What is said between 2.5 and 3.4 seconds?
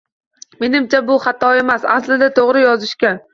yozishgan